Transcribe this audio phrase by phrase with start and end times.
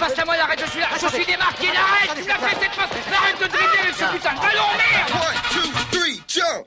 [0.00, 2.74] Passe à moi, arrête, je suis là, je suis démarqué, arrête, tu l'as fait cette
[2.74, 6.66] passe, arrête de dribbler avec ce putain de ballon, merde One, two, three, jump!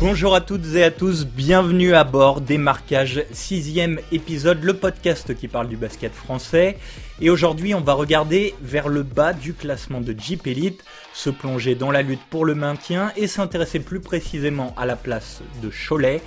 [0.00, 5.32] Bonjour à toutes et à tous, bienvenue à bord des marquages, sixième épisode, le podcast
[5.36, 6.76] qui parle du basket français.
[7.20, 11.76] Et aujourd'hui, on va regarder vers le bas du classement de Jeep Elite, se plonger
[11.76, 16.20] dans la lutte pour le maintien et s'intéresser plus précisément à la place de Cholet.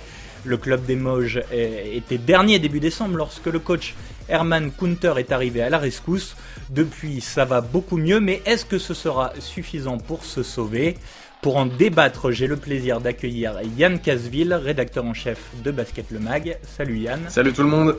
[0.44, 3.94] Le club des Moges était dernier début décembre lorsque le coach
[4.28, 6.36] Herman Kunter est arrivé à la rescousse.
[6.70, 10.96] Depuis, ça va beaucoup mieux, mais est-ce que ce sera suffisant pour se sauver?
[11.42, 16.18] Pour en débattre, j'ai le plaisir d'accueillir Yann Casville, rédacteur en chef de Basket Le
[16.18, 16.58] Mag.
[16.62, 17.20] Salut Yann.
[17.28, 17.96] Salut tout le monde.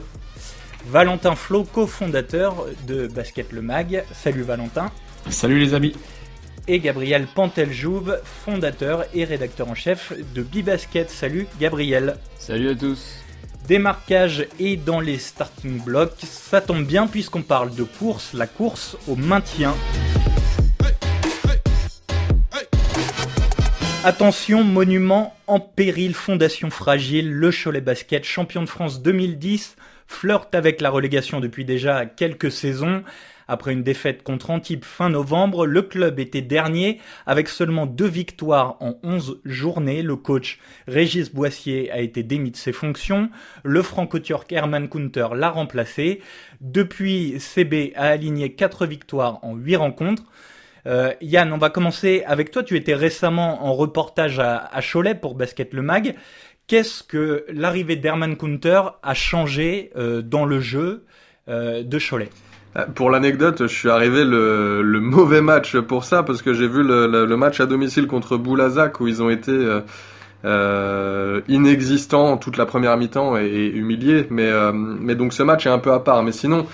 [0.87, 4.03] Valentin Flo, cofondateur de Basket Le Mag.
[4.13, 4.91] Salut Valentin.
[5.29, 5.93] Salut les amis.
[6.67, 11.09] Et Gabriel Panteljouve, fondateur et rédacteur en chef de Bibasket.
[11.11, 12.17] Salut Gabriel.
[12.39, 13.19] Salut à tous.
[13.67, 18.97] Démarquage et dans les starting blocks, ça tombe bien puisqu'on parle de course, la course
[19.07, 19.75] au maintien.
[24.03, 29.75] Attention, monument en péril, fondation fragile, le Cholet Basket, champion de France 2010,
[30.07, 33.03] flirte avec la relégation depuis déjà quelques saisons.
[33.47, 38.77] Après une défaite contre Antibes fin novembre, le club était dernier avec seulement deux victoires
[38.79, 40.01] en 11 journées.
[40.01, 43.29] Le coach Régis Boissier a été démis de ses fonctions.
[43.63, 46.21] Le franco-turc Herman Kunter l'a remplacé.
[46.61, 50.23] Depuis, CB a aligné quatre victoires en 8 rencontres.
[50.87, 52.63] Euh, Yann, on va commencer avec toi.
[52.63, 56.15] Tu étais récemment en reportage à, à Cholet pour Basket Le Mag.
[56.67, 61.05] Qu'est-ce que l'arrivée d'Herman Kunter a changé euh, dans le jeu
[61.47, 62.29] euh, de Cholet?
[62.93, 66.83] Pour l'anecdote, je suis arrivé le, le, mauvais match pour ça parce que j'ai vu
[66.83, 69.51] le, le, match à domicile contre Boulazac où ils ont été
[70.43, 74.27] euh, inexistants toute la première mi-temps et, humiliés.
[74.29, 76.21] Mais, mais donc ce match est un peu à part.
[76.23, 76.65] Mais sinon,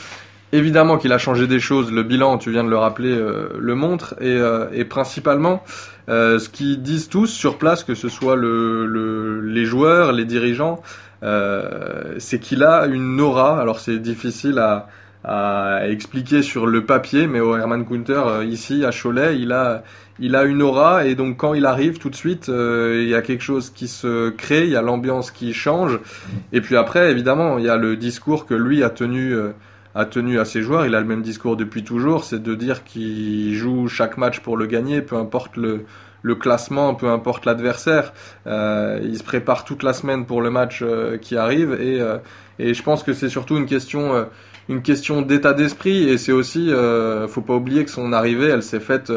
[0.53, 3.73] Évidemment qu'il a changé des choses, le bilan, tu viens de le rappeler, euh, le
[3.73, 5.63] montre, et, euh, et principalement,
[6.09, 10.25] euh, ce qu'ils disent tous sur place, que ce soit le, le les joueurs, les
[10.25, 10.81] dirigeants,
[12.17, 14.88] c'est qu'il a une aura, alors c'est difficile à,
[15.23, 19.83] à, expliquer sur le papier, mais au Herman Kunter, ici à Cholet, il a,
[20.19, 23.21] il a une aura, et donc quand il arrive tout de suite, il y a
[23.21, 25.99] quelque chose qui se crée, il y a l'ambiance qui change,
[26.53, 29.35] et puis après, évidemment, il y a le discours que lui a tenu
[29.95, 30.85] a tenu à ses joueurs.
[30.85, 34.57] Il a le même discours depuis toujours, c'est de dire qu'il joue chaque match pour
[34.57, 35.85] le gagner, peu importe le,
[36.21, 38.13] le classement, peu importe l'adversaire.
[38.47, 42.17] Euh, il se prépare toute la semaine pour le match euh, qui arrive et, euh,
[42.59, 44.23] et je pense que c'est surtout une question, euh,
[44.71, 48.63] une question d'état d'esprit et c'est aussi, euh, faut pas oublier que son arrivée, elle
[48.63, 49.11] s'est faite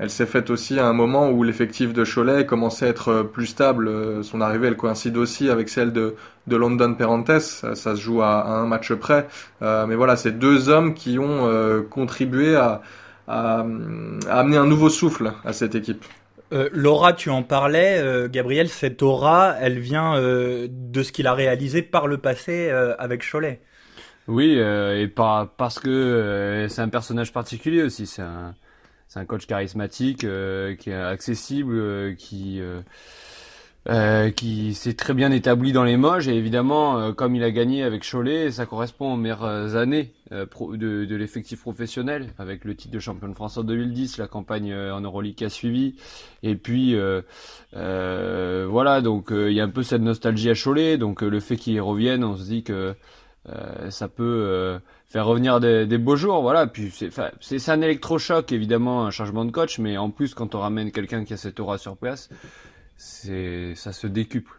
[0.00, 3.46] elle s'est faite aussi à un moment où l'effectif de Cholet commençait à être plus
[3.46, 4.24] stable.
[4.24, 6.16] Son arrivée, elle coïncide aussi avec celle de,
[6.48, 7.38] de London Perrantes.
[7.38, 9.28] Ça, se joue à, un match près.
[9.62, 12.82] Euh, mais voilà, c'est deux hommes qui ont euh, contribué à,
[13.26, 16.04] amener un nouveau souffle à cette équipe.
[16.52, 21.26] Euh, L'aura, tu en parlais, euh, Gabriel, cette aura, elle vient euh, de ce qu'il
[21.26, 23.60] a réalisé par le passé avec Cholet.
[24.26, 28.06] Oui, et par, parce que c'est un personnage particulier aussi.
[28.06, 28.54] C'est un,
[29.14, 32.60] c'est un coach charismatique euh, qui est accessible, euh, qui
[33.86, 36.26] euh, qui s'est très bien établi dans les moges.
[36.26, 40.14] Et évidemment comme il a gagné avec Cholet, ça correspond aux meilleures années
[40.50, 44.26] pro, de, de l'effectif professionnel avec le titre de champion de France en 2010, la
[44.26, 45.96] campagne en Euroleague qui a suivi.
[46.42, 46.96] Et puis
[47.72, 50.96] voilà donc il y a un peu cette nostalgie à Cholet.
[50.96, 52.96] Donc le fait qu'il revienne, on se dit que
[53.48, 56.66] euh, ça peut euh, faire revenir des, beaux jours, voilà.
[56.66, 56.92] Puis
[57.40, 61.24] c'est un électrochoc évidemment, un changement de coach, mais en plus quand on ramène quelqu'un
[61.24, 62.28] qui a cette aura sur place,
[62.96, 64.52] ça se décuple.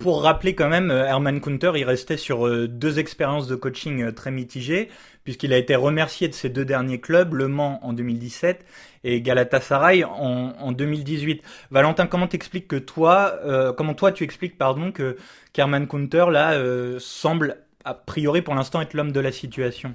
[0.00, 4.88] Pour rappeler quand même, Herman Kunter, il restait sur deux expériences de coaching très mitigées,
[5.22, 8.64] puisqu'il a été remercié de ses deux derniers clubs, Le Mans en 2017
[9.04, 11.42] et Galatasaray en, en 2018.
[11.70, 15.16] Valentin, comment t'expliques que toi, euh, comment toi tu expliques pardon que
[15.52, 19.94] qu'Herman Kunter là euh, semble a priori pour l'instant être l'homme de la situation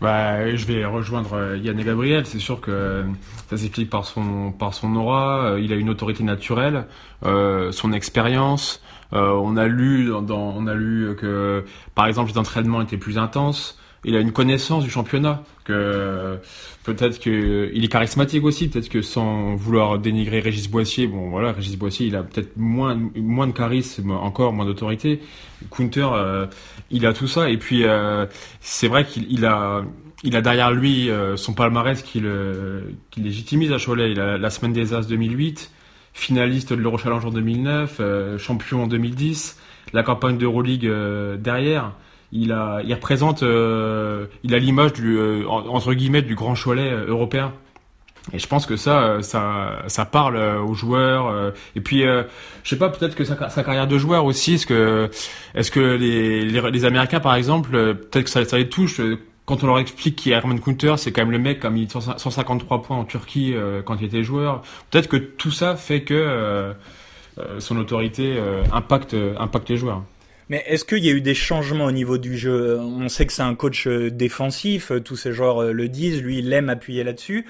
[0.00, 2.26] bah, je vais rejoindre Yann et Gabriel.
[2.26, 3.04] C'est sûr que
[3.48, 5.54] ça s'explique par son par son aura.
[5.60, 6.86] Il a une autorité naturelle,
[7.24, 8.82] euh, son expérience.
[9.12, 11.64] Euh, on a lu dans, on a lu que
[11.94, 13.78] par exemple les entraînements étaient plus intenses.
[14.04, 16.38] Il a une connaissance du championnat que
[16.84, 21.52] peut-être que il est charismatique aussi peut-être que sans vouloir dénigrer Régis Boissier bon voilà
[21.52, 25.20] Régis Boissier il a peut-être moins moins de charisme encore moins d'autorité.
[25.70, 26.46] Counter euh,
[26.90, 28.26] il a tout ça et puis euh,
[28.60, 29.82] c'est vrai qu'il il a
[30.22, 34.12] il a derrière lui euh, son palmarès qui le qui légitimise à Cholet.
[34.12, 35.70] Il a la semaine des As 2008
[36.12, 38.00] finaliste de l'Euro Challenge en 2009
[38.38, 39.58] champion en 2010
[39.92, 40.88] la campagne d'Euroleague
[41.38, 41.92] derrière
[42.34, 47.52] il a, il représente, il a l'image du entre guillemets du grand Cholet européen.
[48.32, 51.52] Et je pense que ça, ça, ça parle aux joueurs.
[51.76, 55.10] Et puis, je sais pas, peut-être que sa, carrière de joueur aussi, est-ce que,
[55.54, 59.00] est-ce que les, Américains, par exemple, peut-être que ça, les touche
[59.46, 61.88] quand on leur explique qui est Herman Kunter, c'est quand même le mec a mis
[61.88, 64.62] 153 points en Turquie euh, quand il était joueur.
[64.90, 66.72] Peut-être que tout ça fait que euh,
[67.38, 68.38] euh, son autorité
[68.72, 70.02] impacte, impacte les joueurs.
[70.50, 72.78] Mais est-ce qu'il y a eu des changements au niveau du jeu?
[72.78, 76.68] On sait que c'est un coach défensif, tous ces joueurs le disent, lui il aime
[76.68, 77.46] appuyer là-dessus.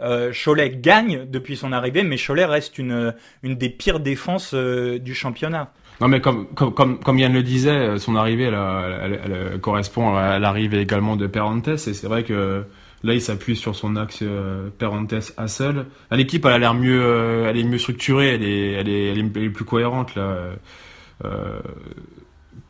[0.00, 5.14] Euh, Cholet gagne depuis son arrivée, mais Cholet reste une, une des pires défenses du
[5.14, 5.72] championnat.
[6.00, 10.14] Non, mais comme, comme, comme, Yann le disait, euh, son arrivée, elle, elle, elle, correspond
[10.14, 12.64] à l'arrivée également de Perrantes, et c'est vrai que
[13.02, 15.86] là, il s'appuie sur son axe euh, Perrantes à seul.
[16.10, 19.18] L'équipe, elle a l'air mieux, euh, elle est mieux structurée, elle est, elle est, elle
[19.18, 20.52] est, plus cohérente là.
[21.24, 21.58] Euh,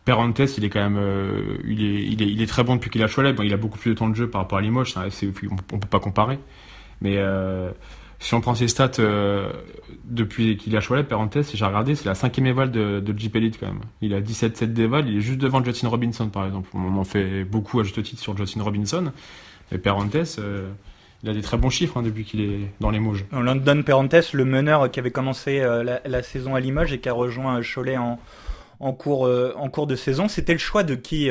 [0.09, 3.35] Perrantes, il est quand même, euh, il, est, très bon depuis qu'il a Cholet.
[3.35, 5.79] Bon, il a beaucoup plus de temps de jeu par rapport à Limoges, on, on
[5.79, 6.39] peut pas comparer.
[7.03, 7.71] Mais euh,
[8.19, 9.53] si on prend ses stats euh,
[10.07, 13.37] depuis qu'il a Cholet, parenthèse, si j'ai regardé, c'est la cinquième éval de, de Jeep
[13.37, 13.81] Elite quand même.
[14.01, 16.71] Il a 17-7 d'éval, il est juste devant Justin Robinson par exemple.
[16.73, 19.13] On en fait beaucoup à juste titre sur Justin Robinson.
[19.71, 20.71] Mais euh,
[21.23, 23.27] il a des très bons chiffres hein, depuis qu'il est dans les Mauges.
[23.31, 27.13] London Perrantes, le meneur qui avait commencé la, la, saison à Limoges et qui a
[27.13, 28.19] rejoint Cholet en,
[28.81, 31.31] en cours, en cours de saison, c'était le choix de qui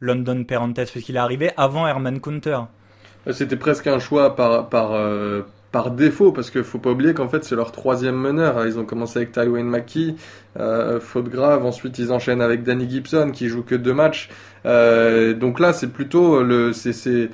[0.00, 2.60] London Perrantes Parce qu'il est arrivé avant Herman Kunter.
[3.32, 4.92] C'était presque un choix par, par,
[5.76, 8.66] par défaut, parce qu'il faut pas oublier qu'en fait c'est leur troisième meneur.
[8.66, 10.16] Ils ont commencé avec Tywin McKee,
[10.58, 11.66] euh, faute grave.
[11.66, 14.30] Ensuite ils enchaînent avec Danny Gibson qui joue que deux matchs.
[14.64, 17.28] Euh, donc là c'est plutôt le, c'est,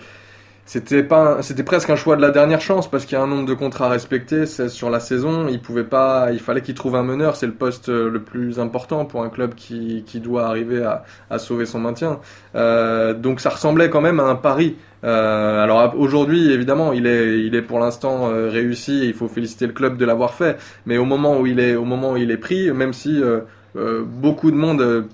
[0.64, 3.26] c'était pas, c'était presque un choix de la dernière chance parce qu'il y a un
[3.26, 5.49] nombre de contrats respectés sur la saison.
[5.49, 7.37] Il pouvait pas, il fallait qu'il trouve un meneur.
[7.37, 11.38] C'est le poste le plus important pour un club qui, qui doit arriver à, à
[11.38, 12.20] sauver son maintien.
[12.55, 14.76] Euh, donc ça ressemblait quand même à un pari.
[15.05, 19.06] Euh, alors aujourd'hui, évidemment, il est, il est pour l'instant euh, réussi.
[19.06, 20.59] Il faut féliciter le club de l'avoir fait.
[20.87, 23.41] Mais au moment où il est, au moment où il est pris, même si euh,
[23.77, 25.07] euh beaucoup de monde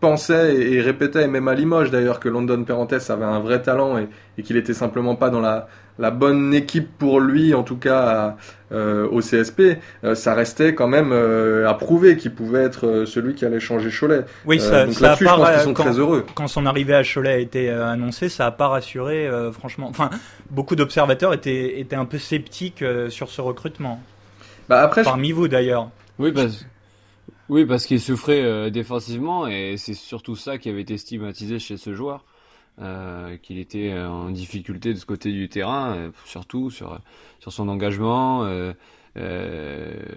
[0.00, 4.08] pensait et, répétait, même à Limoges d'ailleurs, que London Perrantes avait un vrai talent et,
[4.38, 5.68] et qu'il était simplement pas dans la,
[5.98, 8.36] la bonne équipe pour lui, en tout cas
[8.70, 13.34] euh, au CSP, euh, ça restait quand même euh, à prouver qu'il pouvait être celui
[13.34, 14.24] qui allait changer Cholet.
[14.46, 16.24] Oui, ça, donc ça je pense qu'ils sont quand, très heureux.
[16.34, 19.88] Quand son arrivée à Cholet a été annoncée, ça a pas rassuré, franchement.
[19.90, 20.10] Enfin,
[20.50, 24.00] beaucoup d'observateurs étaient, étaient un peu sceptiques sur ce recrutement.
[24.68, 25.88] Bah après, Parmi vous d'ailleurs.
[26.18, 26.64] Oui, parce...
[27.48, 31.94] Oui, parce qu'il souffrait défensivement et c'est surtout ça qui avait été stigmatisé chez ce
[31.94, 32.24] joueur.
[32.80, 37.00] Euh, qu'il était euh, en difficulté de ce côté du terrain, euh, surtout sur
[37.40, 38.44] sur son engagement.
[38.44, 38.72] Euh,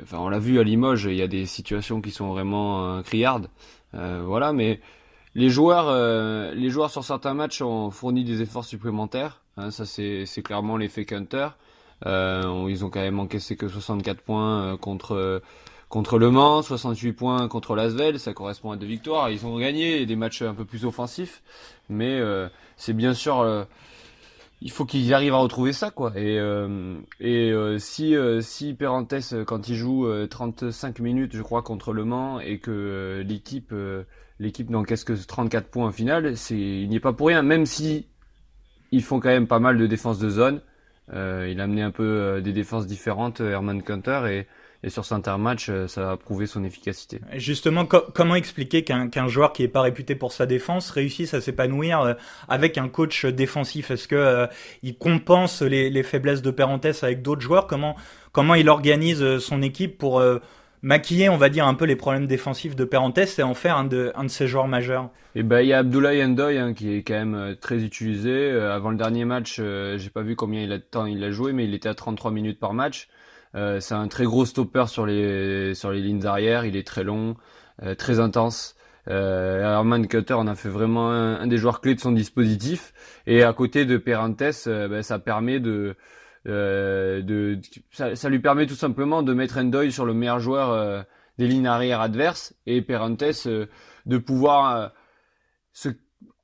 [0.03, 3.49] enfin, on l'a vu à Limoges, il y a des situations qui sont vraiment criardes.
[3.93, 4.79] voilà, mais
[5.33, 5.91] les joueurs,
[6.53, 9.41] les joueurs sur certains matchs ont fourni des efforts supplémentaires.
[9.57, 11.47] Hein, ça, c'est c'est clairement l'effet Hunter.
[12.05, 15.41] ils ont quand même encaissé que 64 points contre
[15.91, 19.29] contre Le Mans, 68 points contre l'Asvel, ça correspond à deux victoires.
[19.29, 21.43] Ils ont gagné des matchs un peu plus offensifs,
[21.89, 22.47] mais euh,
[22.77, 23.65] c'est bien sûr, euh,
[24.61, 26.13] il faut qu'ils arrivent à retrouver ça, quoi.
[26.15, 29.13] Et, euh, et si si Perrantes,
[29.45, 33.73] quand il joue 35 minutes, je crois, contre Le Mans, et que l'équipe
[34.39, 37.65] l'équipe n'encaisse que 34 points en finale, c'est il n'y est pas pour rien, même
[37.65, 38.07] si
[38.91, 40.61] ils font quand même pas mal de défenses de zone.
[41.09, 44.47] il a amené un peu des défenses différentes, Herman Kunter, et
[44.83, 47.19] et sur certains matchs, euh, ça a prouvé son efficacité.
[47.33, 52.01] Justement, comment expliquer qu'un joueur qui est pas réputé pour sa défense réussisse à s'épanouir
[52.01, 52.13] euh,
[52.49, 53.91] avec un coach défensif?
[53.91, 54.47] Est-ce que euh,
[54.81, 57.67] il compense les, les, faiblesses de Perrantes avec d'autres joueurs?
[57.67, 57.95] Comment
[58.31, 60.23] comment il organise son équipe pour
[60.81, 63.83] maquiller, on va dire, un peu les problèmes défensifs de Perrantes et en faire un
[63.83, 65.09] de, un de ses joueurs majeurs?
[65.35, 68.51] Et eh ben, il y a Abdoulaye Ndoye hein, qui est quand même très utilisé.
[68.51, 71.51] avant le dernier match, j'ai pas vu combien il a de temps il a joué,
[71.51, 73.09] mais il était à 33 minutes par match.
[73.55, 76.65] Euh, c'est un très gros stopper sur les sur les lignes arrière.
[76.65, 77.35] Il est très long,
[77.83, 78.75] euh, très intense.
[79.07, 82.93] Euh, Herman Cutter en a fait vraiment un, des joueurs clés de son dispositif.
[83.27, 85.95] Et à côté de Perrantes, euh, ben, ça permet de
[86.47, 87.59] euh, de
[87.91, 91.05] ça, ça, lui permet tout simplement de mettre Endoy sur le meilleur joueur
[91.37, 93.47] des lignes arrière adverses et Perrantes
[94.05, 94.91] de pouvoir
[95.73, 95.89] se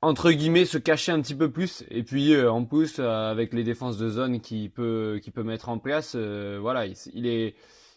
[0.00, 1.84] entre guillemets se cacher un petit peu plus.
[1.90, 5.42] Et puis euh, en plus euh, avec les défenses de zone qui peut qui peut
[5.42, 7.54] mettre en place euh, voilà il, est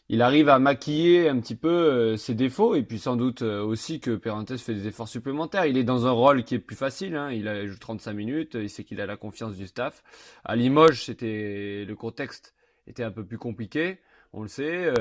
[0.10, 2.76] il arrive à maquiller un petit peu ses défauts.
[2.76, 5.66] Et puis sans doute aussi que Perrantes fait des efforts supplémentaires.
[5.66, 8.58] Il est dans un rôle qui est plus facile hein, il a joue 35 minutes
[8.60, 10.04] il sait qu'il a la confiance du staff.
[10.44, 12.54] À Limoges c'était le contexte
[12.88, 14.00] était un peu plus compliqué
[14.34, 14.92] on le sait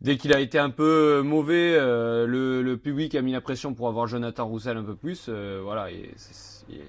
[0.00, 3.88] dès qu'il a été un peu mauvais, le, le, public a mis la pression pour
[3.88, 5.28] avoir Jonathan Roussel un peu plus.
[5.28, 6.10] voilà, et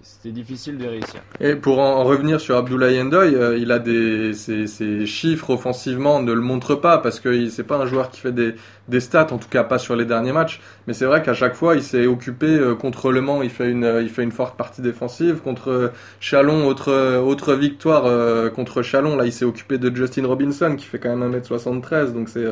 [0.04, 1.22] c'était difficile de réussir.
[1.40, 6.34] Et pour en revenir sur Abdoulaye Ndoye, euh, il a des ses, chiffres offensivement ne
[6.34, 8.56] le montrent pas parce que c'est pas un joueur qui fait des,
[8.88, 10.62] des stats, en tout cas pas sur les derniers matchs.
[10.88, 13.70] Mais c'est vrai qu'à chaque fois, il s'est occupé euh, contre Le Mans, il fait
[13.70, 19.16] une il fait une forte partie défensive contre Chalon, autre autre victoire euh, contre Chalon.
[19.16, 22.46] Là, il s'est occupé de Justin Robinson qui fait quand même 1m73, donc c'est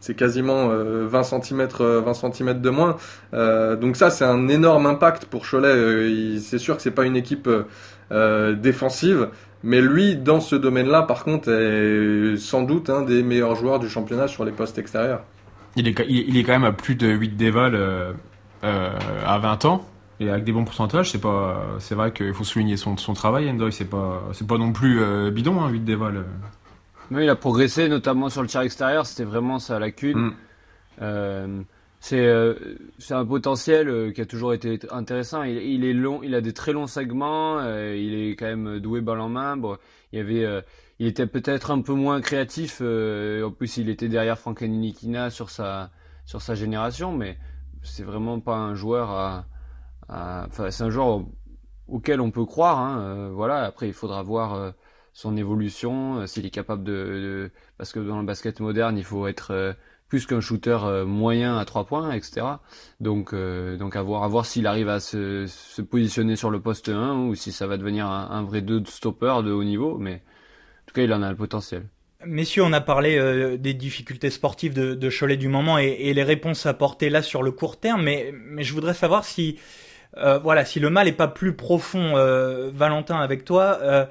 [0.00, 2.96] c'est quasiment 20 cm 20 cm de moins.
[3.32, 6.40] donc ça, c'est un énorme impact pour Cholet.
[6.40, 7.48] c'est sûr que c'est pas une équipe
[8.12, 9.28] euh, défensive,
[9.62, 13.88] mais lui, dans ce domaine-là, par contre, est sans doute un des meilleurs joueurs du
[13.88, 15.22] championnat sur les postes extérieurs.
[15.76, 18.12] Il est, il est quand même à plus de 8 dévals euh,
[18.64, 18.90] euh,
[19.24, 19.86] à 20 ans.
[20.20, 23.50] Et avec des bons pourcentages, c'est pas, c'est vrai qu'il faut souligner son, son travail.
[23.50, 25.00] Endoy, c'est pas, c'est pas non plus
[25.32, 26.24] bidon, hein, 8 dévals.
[27.10, 29.06] Oui, il a progressé, notamment sur le tir extérieur.
[29.06, 30.32] C'était vraiment sa lacune.
[31.00, 31.64] Mm
[32.02, 32.56] c'est euh,
[33.10, 35.44] un potentiel euh, qui a toujours été intéressant.
[35.44, 37.60] Il, est long, il a des très longs segments.
[37.60, 39.56] Euh, il est quand même doué balle en main.
[39.56, 39.76] Bon,
[40.12, 40.64] il avait,
[40.98, 42.80] il était peut-être un peu moins créatif.
[42.80, 45.92] en plus, il était derrière Franck Nikina sur sa
[46.26, 47.38] sur sa génération, mais
[47.82, 49.46] c'est vraiment pas un joueur à,
[50.48, 51.24] enfin, c'est un joueur
[51.86, 52.80] auquel on peut croire.
[52.80, 53.62] Hein, voilà.
[53.62, 54.74] Après, il faudra voir
[55.12, 59.76] son évolution, s'il est capable de, parce que dans le basket moderne, il faut être
[60.12, 62.42] plus qu'un shooter euh, moyen à trois points, etc.
[63.00, 65.46] Donc, euh, donc à voir, s'il arrive à se,
[65.80, 69.50] positionner sur le poste 1 ou si ça va devenir un, vrai 2 stopper de
[69.50, 69.96] haut niveau.
[69.96, 71.84] Mais en tout cas, il en a le potentiel.
[72.26, 76.66] Messieurs, on a parlé euh, des difficultés sportives de, Cholet du moment et, les réponses
[76.66, 79.58] apportées là sur le court terme, mais, je voudrais savoir si,
[80.14, 82.16] voilà, si le mal est pas plus profond,
[82.74, 84.08] Valentin, avec toi,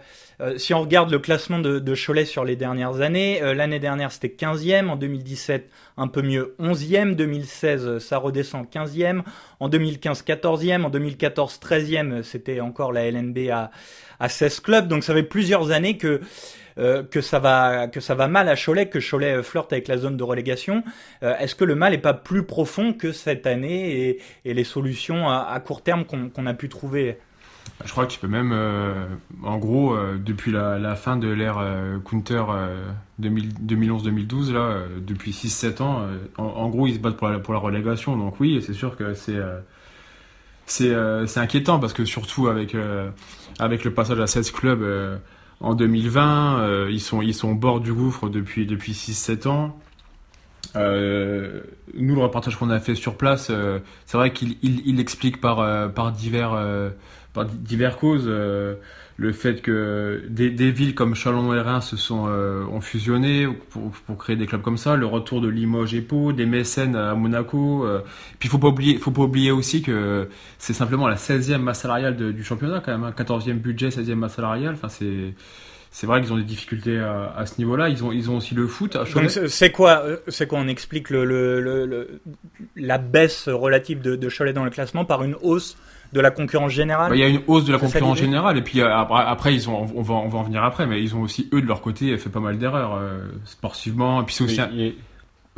[0.58, 4.89] si on regarde le classement de, Cholet sur les dernières années, l'année dernière c'était 15e,
[4.89, 5.70] en 2017
[6.01, 9.22] un peu mieux 11e, 2016 ça redescend 15e,
[9.60, 13.72] en 2015 14e, en 2014 13e, c'était encore la LNB à,
[14.20, 16.22] à 16 clubs, donc ça fait plusieurs années que
[16.77, 19.88] euh, que ça va que ça va mal à Cholet, que Cholet euh, flirte avec
[19.88, 20.84] la zone de relégation.
[21.22, 24.63] Euh, est-ce que le mal n'est pas plus profond que cette année et, et les
[24.63, 27.17] solutions à, court terme qu'on a pu trouver?
[27.84, 28.56] Je crois que tu peux même,
[29.44, 31.63] en gros, depuis la, la, fin de l'ère
[32.06, 32.44] Counter
[33.20, 36.06] 2011-2012, là, depuis 6-7 ans,
[36.38, 38.15] en, en, gros, ils se battent pour la, pour la relégation.
[38.15, 39.15] Donc oui, c'est sûr que
[40.65, 40.96] c'est
[41.38, 42.75] inquiétant parce que surtout avec
[43.58, 45.20] avec le passage à 16 clubs
[45.62, 46.60] en 2020.
[46.60, 49.80] Euh, ils sont ils sont au bord du gouffre depuis depuis 6-7 ans.
[50.75, 51.62] Euh,
[51.96, 55.41] nous, le reportage qu'on a fait sur place, euh, c'est vrai qu'il il, il explique
[55.41, 56.53] par par divers
[57.34, 62.82] par divers causes le fait que des, villes comme Chalon et Reims se sont ont
[62.82, 66.46] fusionné pour, pour, créer des clubs comme ça, le retour de Limoges et Pau, des
[66.46, 67.86] mécènes à Monaco.
[68.40, 72.16] puis faut pas oublier, faut pas oublier aussi que c'est simplement la 16e masse salariale
[72.16, 73.54] du championnat quand même, 14e hein.
[73.56, 74.74] budget, 16e masse salariale.
[74.74, 75.34] Enfin c'est
[75.92, 77.90] c'est vrai qu'ils ont des difficultés à, à ce niveau-là.
[77.90, 78.98] Ils ont, ils ont aussi le foot.
[79.48, 82.22] c'est quoi, c'est quoi On explique le, le,
[82.78, 85.78] la baisse relative de, de Cholet dans le classement par une hausse
[86.13, 87.10] de la concurrence générale.
[87.10, 89.70] Bah, il y a une hausse de la concurrence générale et puis euh, après ils
[89.70, 91.82] ont, on va, on va en venir après, mais ils ont aussi eux de leur
[91.82, 94.22] côté fait pas mal d'erreurs euh, sportivement.
[94.22, 94.62] Et puis c'est aussi.
[94.74, 94.98] Oui,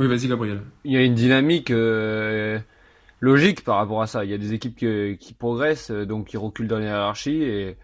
[0.00, 0.60] oui vas-y Gabriel.
[0.84, 1.70] Il y a une dynamique.
[1.70, 2.58] Euh,
[3.20, 4.22] logique par rapport à ça.
[4.24, 7.78] Il y a des équipes qui, qui progressent, donc qui reculent dans les hiérarchies et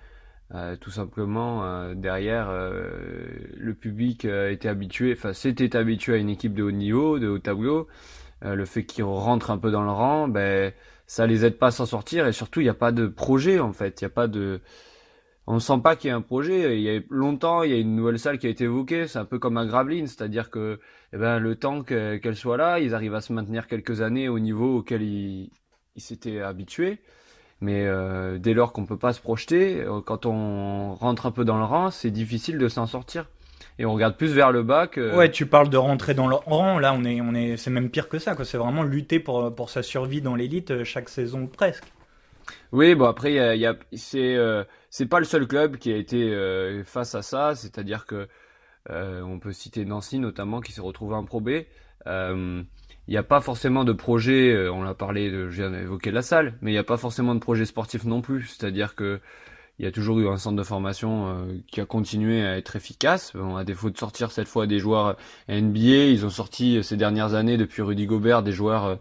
[0.53, 2.91] euh, tout simplement euh, derrière euh,
[3.57, 7.39] le public était habitué, enfin s'était habitué à une équipe de haut niveau, de haut
[7.39, 7.87] tableau.
[8.43, 10.73] le fait qu'ils rentrent un peu dans le rang, ben
[11.11, 13.59] ça les aide pas à s'en sortir et surtout il n'y a pas de projet
[13.59, 14.61] en fait, il y a pas de
[15.49, 16.79] on ne sent pas qu'il y a un projet.
[16.79, 19.09] Il y a longtemps, il y a une nouvelle salle qui a été évoquée.
[19.09, 20.79] C'est un peu comme un Gravelines, c'est-à-dire que
[21.13, 24.39] eh ben, le temps qu'elle soit là, ils arrivent à se maintenir quelques années au
[24.39, 25.51] niveau auquel ils
[25.97, 27.01] s'étaient habitués.
[27.61, 31.45] Mais euh, dès lors qu'on peut pas se projeter, euh, quand on rentre un peu
[31.45, 33.27] dans le rang, c'est difficile de s'en sortir.
[33.79, 35.15] Et on regarde plus vers le bas que.
[35.17, 36.79] Ouais, tu parles de rentrer dans le rang.
[36.79, 38.35] Là, on est, on est, c'est même pire que ça.
[38.35, 38.45] Quoi.
[38.45, 41.85] C'est vraiment lutter pour pour sa survie dans l'élite euh, chaque saison presque.
[42.73, 44.37] Oui, bon après, y a, y a, c'est
[44.89, 47.55] c'est pas le seul club qui a été face à ça.
[47.55, 48.29] C'est-à-dire que
[48.89, 51.51] on peut citer Nancy notamment qui s'est retrouvé en Pro B.
[53.11, 56.13] Il n'y a pas forcément de projet, euh, on l'a parlé, de, je viens d'évoquer
[56.13, 58.43] la salle, mais il n'y a pas forcément de projet sportif non plus.
[58.43, 59.19] C'est-à-dire que
[59.81, 62.77] il y a toujours eu un centre de formation euh, qui a continué à être
[62.77, 63.33] efficace.
[63.35, 65.17] Bon, à défaut de sortir cette fois des joueurs
[65.49, 68.99] NBA, ils ont sorti euh, ces dernières années depuis Rudy Gobert des joueurs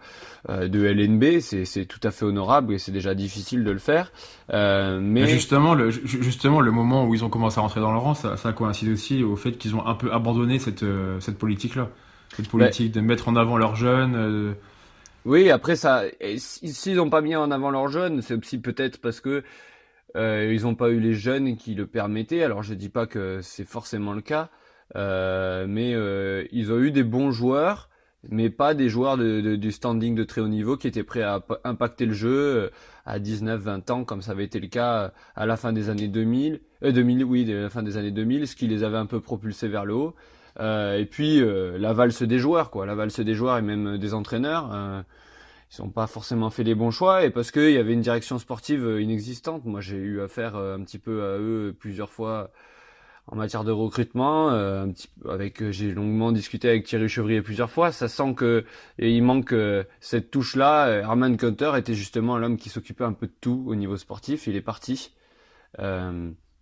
[0.47, 1.41] de LNB.
[1.41, 4.13] C'est tout à fait honorable et c'est déjà difficile de le faire.
[4.49, 5.27] mais...
[5.27, 8.37] justement, le, justement, le moment où ils ont commencé à rentrer dans le rang, ça,
[8.37, 10.85] ça coïncide aussi au fait qu'ils ont un peu abandonné cette,
[11.19, 11.89] cette politique-là.
[12.37, 14.55] cette politique de mettre en avant leurs jeunes.
[15.25, 16.03] Oui, après ça,
[16.37, 19.43] s'ils n'ont pas mis en avant leurs jeunes, c'est aussi peut-être parce que
[20.15, 22.43] euh, ils n'ont pas eu les jeunes qui le permettaient.
[22.43, 24.49] Alors je dis pas que c'est forcément le cas,
[24.95, 27.89] euh, mais euh, ils ont eu des bons joueurs,
[28.29, 31.41] mais pas des joueurs de, du standing de très haut niveau qui étaient prêts à
[31.63, 32.71] impacter le jeu
[33.05, 36.61] à 19-20 ans, comme ça avait été le cas à la fin des années 2000,
[36.81, 39.67] 2000 oui, à la fin des années 2000, ce qui les avait un peu propulsés
[39.67, 40.15] vers le haut.
[40.59, 41.41] et puis
[41.79, 45.05] la valse des joueurs, quoi, la valse des joueurs et même des entraîneurs
[45.77, 48.39] ils n'ont pas forcément fait les bons choix et parce qu'il y avait une direction
[48.39, 49.65] sportive euh, inexistante.
[49.65, 52.49] Moi, j'ai eu affaire euh, un petit peu à eux plusieurs fois
[53.27, 54.49] en matière de recrutement.
[54.49, 57.91] Euh, un petit, avec, j'ai longuement discuté avec Thierry Chevrier plusieurs fois.
[57.91, 58.65] Ça sent que
[58.97, 59.53] et il manque
[59.99, 60.87] cette touche-là.
[60.89, 64.47] Herman Kunter était justement l'homme qui s'occupait un peu de tout au niveau sportif.
[64.47, 65.13] Il est parti.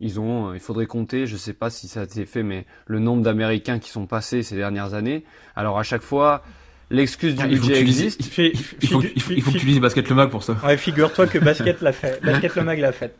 [0.02, 3.00] ils ont, il faudrait compter, je sais pas si ça a été fait, mais le
[3.00, 5.24] nombre d'Américains qui sont passés ces dernières années.
[5.56, 6.44] Alors à chaque fois,
[6.89, 8.22] L'excuse du budget existe.
[8.38, 10.56] Il faut, que tu lises Basket Le Mag pour ça.
[10.63, 12.22] Ouais, figure-toi que Basket l'a fait.
[12.24, 13.13] Basket Le Mag l'a fait.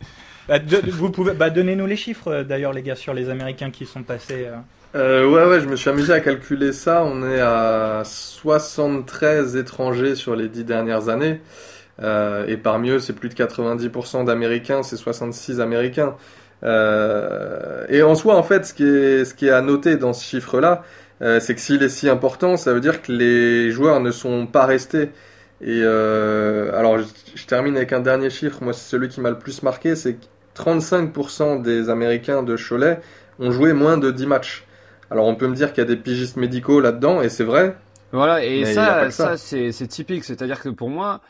[0.47, 3.86] Bah, vous pouvez, bah, donnez-nous les chiffres euh, d'ailleurs, les gars, sur les Américains qui
[3.86, 4.47] sont passés.
[4.47, 4.55] Euh.
[4.95, 7.03] Euh, ouais, ouais, je me suis amusé à calculer ça.
[7.03, 11.41] On est à 73 étrangers sur les 10 dernières années.
[12.01, 16.15] et parmi eux, c'est plus de 90% d'Américains, c'est 66 Américains.
[16.63, 20.24] et en soi, en fait, ce qui est, ce qui est à noter dans ce
[20.24, 20.83] chiffre-là,
[21.21, 24.45] euh, c'est que s'il est si important, ça veut dire que les joueurs ne sont
[24.45, 25.09] pas restés.
[25.62, 28.63] Et euh, alors, je, termine avec un dernier chiffre.
[28.63, 33.00] Moi, c'est celui qui m'a le plus marqué, c'est que 35% des Américains de Cholet
[33.39, 34.65] ont joué moins de 10 matchs.
[35.09, 37.75] Alors, on peut me dire qu'il y a des pigistes médicaux là-dedans, et c'est vrai.
[38.12, 40.24] Voilà, et ça, ça, c'est typique.
[40.24, 41.21] C'est-à-dire que pour moi,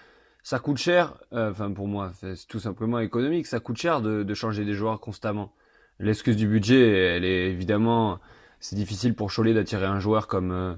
[0.43, 1.15] ça coûte cher.
[1.33, 3.47] Euh, enfin, pour moi, c'est tout simplement économique.
[3.47, 5.53] Ça coûte cher de, de changer des joueurs constamment.
[5.99, 8.19] L'excuse du budget, elle est évidemment
[8.59, 10.73] c'est difficile pour Cholet d'attirer un joueur comme euh,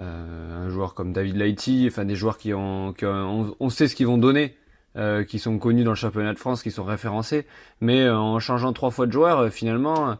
[0.00, 4.06] euh, un joueur comme David Lighty, enfin des joueurs qui ont, on, sait ce qu'ils
[4.06, 4.56] vont donner,
[4.96, 7.46] euh, qui sont connus dans le championnat de France, qui sont référencés,
[7.80, 10.16] mais en changeant trois fois de joueur, finalement,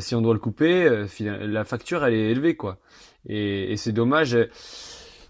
[0.00, 2.78] si on doit le couper, la facture elle est élevée quoi.
[3.28, 4.36] Et, et c'est dommage.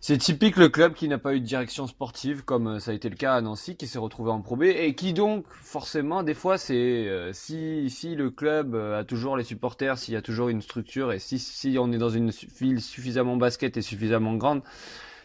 [0.08, 2.94] C'est typique le club qui n'a pas eu de direction sportive, comme euh, ça a
[2.94, 6.22] été le cas à Nancy, qui s'est retrouvé en Pro B, et qui donc, forcément,
[6.22, 10.16] des fois, c'est euh, si, si le club euh, a toujours les supporters, s'il y
[10.16, 13.82] a toujours une structure, et si, si on est dans une ville suffisamment basket et
[13.82, 14.62] suffisamment grande,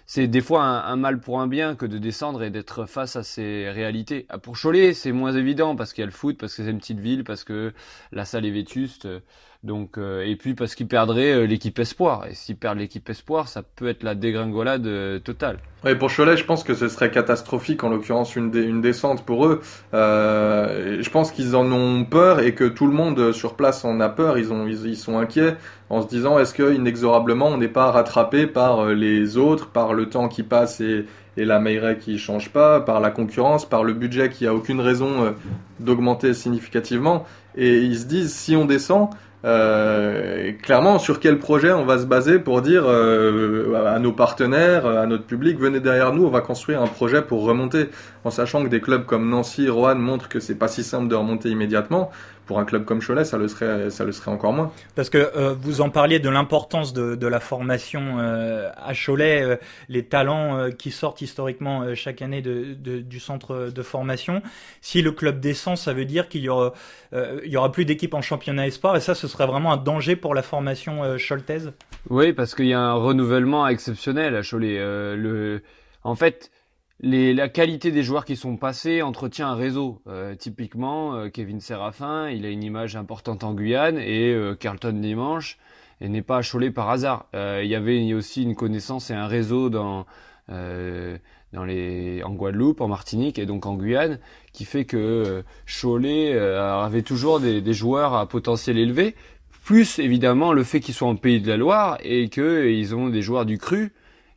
[0.08, 3.22] c'est des fois un, mal pour un bien que de descendre et d'être face à
[3.22, 4.26] ces réalités.
[4.30, 6.72] Ah, pour Cholet, c'est moins évident parce qu'il y a le foot, parce que c'est
[6.72, 7.72] une petite ville, parce que
[8.12, 9.08] la salle est vétuste.
[9.63, 12.26] Donc euh, et puis parce qu'ils perdraient euh, l'équipe espoir.
[12.28, 15.60] Et s'ils perdent l'équipe espoir, ça peut être la dégringolade euh, totale.
[15.86, 19.62] Oui, pour Cholet, je pense que ce serait catastrophique, en l'occurrence une, descente pour eux.
[19.93, 24.10] je pense qu'ils en ont peur et que tout le monde sur place en a
[24.10, 24.38] peur.
[24.38, 25.56] Ils, ont, ils, sont inquiets
[25.89, 30.10] en se disant est-ce que inexorablement on n'est pas rattrapé par les autres, par le
[30.10, 31.06] temps qui passe et,
[31.38, 35.34] la Meilleray qui change pas, par la concurrence, par le budget qui a aucune raison
[35.80, 37.26] d'augmenter significativement.
[37.56, 39.10] Et ils se disent si on descend,
[39.43, 44.86] euh, clairement, sur quel projet on va se baser pour dire euh, à nos partenaires,
[44.86, 47.89] à notre public, venez derrière nous, on va construire un projet pour remonter,
[48.23, 51.15] en sachant que des clubs comme Nancy, Roanne montrent que c'est pas si simple de
[51.15, 52.12] remonter immédiatement
[52.51, 54.73] pour un club comme Cholet, ça le serait, ça le serait encore moins.
[54.95, 59.41] Parce que euh, vous en parliez de l'importance de, de, la formation euh, à Cholet,
[59.41, 59.56] euh,
[59.88, 64.41] les talents qui sortent historiquement chaque année de, de, du centre de formation.
[64.82, 66.73] Si le club descend, ça veut dire qu'il y aura,
[67.13, 70.15] il y aura plus d'équipes en championnat espoir, et ça, ce serait vraiment un danger
[70.15, 71.74] pour la formation choltaise.
[72.10, 74.78] Oui, parce qu'il y a un renouvellement exceptionnel à Cholet.
[74.78, 75.63] le,
[76.04, 76.52] en fait
[77.04, 80.02] la qualité des joueurs qui sont passés entretient un réseau.
[80.08, 84.94] Euh, typiquement, euh, Kevin Séraphin, il a une image importante en Guyane et euh, Carlton
[84.94, 85.58] Dimanche
[86.00, 87.28] n'est pas Cholet par hasard.
[87.34, 90.08] il y avait aussi une connaissance et un réseau dans
[91.53, 94.19] dans les en Guadeloupe, en Martinique et donc en Guyane,
[94.53, 99.15] qui fait que Cholet avait toujours des, des, joueurs à potentiel élevé.
[99.63, 103.21] Plus évidemment le fait qu'ils soient en Pays de la Loire et qu'ils ont des
[103.21, 103.91] joueurs du cru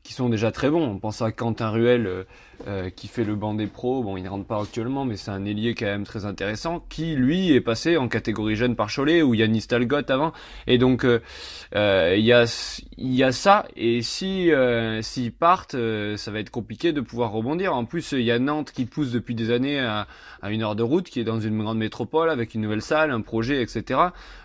[0.05, 0.87] qui sont déjà très bons.
[0.87, 2.25] On pense à Quentin Ruel euh,
[2.69, 4.03] euh, qui fait le banc des pros.
[4.05, 7.17] Bon, il ne rentre pas actuellement, mais c'est un ailier quand même très intéressant qui
[7.17, 10.35] lui est passé en catégorie jeune par Cholet ou Yannis Talgot avant.
[10.67, 11.21] Et donc euh,
[11.73, 12.45] il y a
[12.99, 13.67] y a ça.
[13.77, 14.51] Et si
[15.01, 15.77] s'ils partent,
[16.17, 17.75] ça va être compliqué de pouvoir rebondir.
[17.75, 20.07] En plus, il y a Nantes qui pousse depuis des années à,
[20.43, 23.11] à, une heure de route, qui est dans une grande métropole avec une nouvelle salle,
[23.11, 24.01] un projet, etc.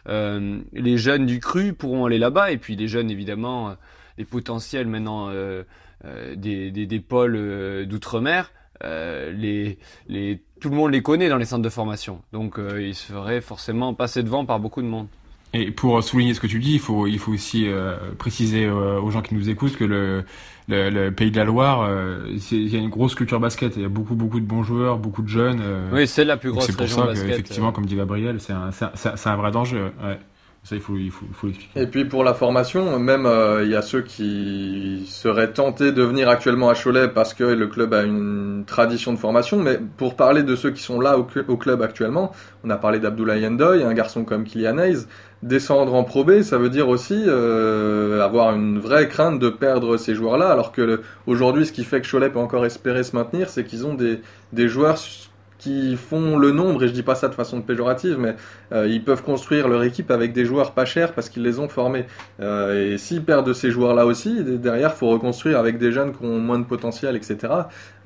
[0.07, 3.75] les jeunes du cru pourront aller là-bas et puis les jeunes évidemment
[4.19, 5.63] les potentiels maintenant euh,
[6.05, 8.51] euh, des, des, des, pôles euh, d'outre-mer,
[8.83, 9.77] les,
[10.07, 12.21] les, tout le monde les connaît dans les centres de formation.
[12.31, 15.07] Donc ils seraient forcément passés devant par beaucoup de monde.
[15.53, 19.01] Et pour souligner ce que tu dis, il faut, il faut aussi euh, préciser euh,
[19.01, 20.23] aux gens qui nous écoutent que le,
[20.67, 23.75] le, le Pays de la Loire, euh, il y a une grosse culture basket.
[23.75, 25.61] Il y a beaucoup, beaucoup de bons joueurs, beaucoup de jeunes.
[25.91, 27.27] oui, c'est la plus grosse C'est pour région ça basket.
[27.29, 29.89] qu'effectivement, comme dit Gabriel, c'est un, c'est un, c'est un vrai danger.
[30.03, 30.19] Ouais.
[30.61, 31.79] Ça, il faut, l'expliquer.
[31.79, 36.03] Et puis pour la formation, même euh, il y a ceux qui seraient tentés de
[36.03, 39.57] venir actuellement à Cholet parce que le club a une tradition de formation.
[39.57, 42.75] Mais pour parler de ceux qui sont là au, cl- au club actuellement, on a
[42.75, 45.05] parlé d'Abdoulaye Ndoye, un garçon comme Kylian Hayes.
[45.41, 49.95] Descendre en Pro B, ça veut dire aussi euh, avoir une vraie crainte de perdre
[49.95, 50.49] ces joueurs-là.
[50.49, 53.87] Alors que aujourd'hui, ce qui fait que Cholet peut encore espérer se maintenir, c'est qu'ils
[53.87, 54.97] ont des joueurs
[55.59, 58.35] qui font le nombre, et je dis pas ça de façon péjorative, mais
[58.71, 61.67] euh, ils peuvent construire leur équipe avec des joueurs pas chers parce qu'ils les ont
[61.67, 62.05] formés.
[62.39, 66.39] Euh, et s'ils perdent ces joueurs-là aussi, derrière, faut reconstruire avec des jeunes qui ont
[66.39, 67.53] moins de potentiel, etc.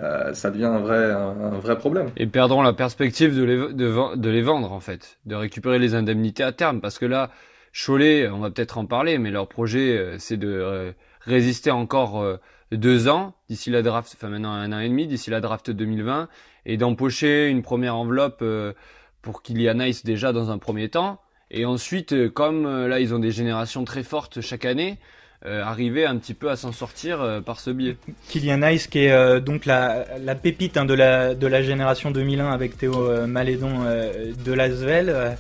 [0.02, 2.08] Euh, ça devient un vrai, un, vrai problème.
[2.18, 5.20] Et perdront la perspective de les, de, de les vendre, en fait.
[5.26, 6.82] De récupérer les indemnités à terme.
[6.82, 7.30] Parce que là,
[7.74, 12.22] Cholet, on va peut-être en parler, mais leur projet, euh, c'est de euh, résister encore
[12.22, 12.38] euh,
[12.78, 16.28] deux ans, d'ici la draft, enfin maintenant un an et demi, d'ici la draft 2020,
[16.66, 18.74] et d'empocher une première enveloppe euh,
[19.22, 21.20] pour Kylian Hayes déjà dans un premier temps.
[21.52, 24.98] Et ensuite, euh, comme euh, là, ils ont des générations très fortes chaque année,
[25.46, 27.98] arriver un petit peu à s'en sortir par ce biais.
[28.30, 32.50] Kylian Hayes qui est donc la, la pépite hein, de, la, de la génération 2001
[32.50, 35.36] avec Théo Malédon de Lasvel.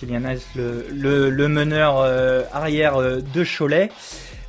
[0.00, 1.98] Kylian Hayes, le, le, le meneur
[2.50, 3.90] arrière de Cholet.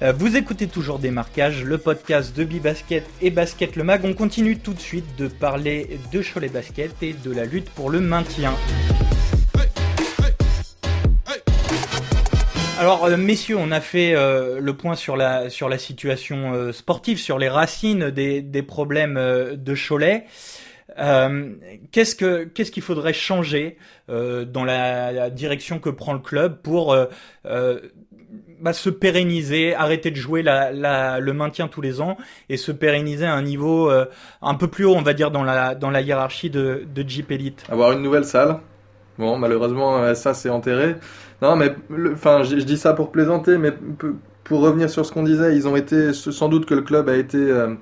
[0.01, 4.01] Euh, vous écoutez toujours des marquages, le podcast de Bibasket et Basket Le Mag.
[4.03, 7.89] On continue tout de suite de parler de Cholet Basket et de la lutte pour
[7.89, 8.53] le maintien.
[12.79, 17.19] Alors, euh, messieurs, on a fait euh, le point sur la sur la situation sportive,
[17.19, 20.25] sur les racines des, des problèmes de Cholet.
[21.91, 23.77] Qu'est-ce que qu'est-ce qu'il faudrait changer
[24.07, 26.95] dans la, direction que prend le club pour
[28.63, 32.15] bah, se pérenniser, arrêter de jouer la, la, le maintien tous les ans
[32.47, 34.05] et se pérenniser à un niveau euh,
[34.41, 37.29] un peu plus haut, on va dire, dans la dans la hiérarchie de, de Jeep
[37.31, 37.65] Elite.
[37.69, 38.59] Avoir une nouvelle salle.
[39.19, 40.95] Bon, malheureusement, euh, ça c'est enterré.
[41.41, 41.75] Non, mais
[42.13, 43.73] enfin, je, dis ça pour plaisanter, mais
[44.45, 47.17] pour revenir sur ce qu'on disait, ils ont été sans doute que le club a
[47.17, 47.75] été euh,